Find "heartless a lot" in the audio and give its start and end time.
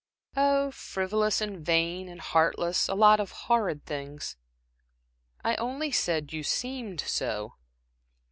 2.21-3.19